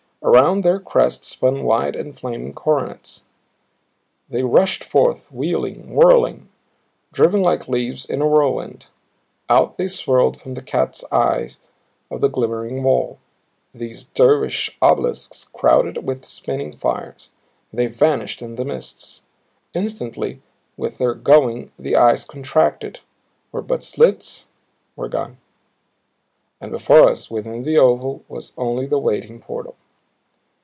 [0.23, 3.25] Around their crests spun wide and flaming coronets.
[4.29, 6.47] They rushed forth, wheeling, whirling,
[7.11, 8.85] driven like leaves in a whirlwind.
[9.49, 11.57] Out they swirled from the cat's eyes
[12.11, 13.17] of the glimmering wall,
[13.73, 17.31] these dervish obelisks crowded with spinning fires.
[17.73, 19.23] They vanished in the mists.
[19.73, 20.39] Instantly
[20.77, 22.99] with their going, the eyes contracted;
[23.51, 24.45] were but slits;
[24.95, 25.39] were gone.
[26.61, 29.77] And before us within the oval was only the waiting portal.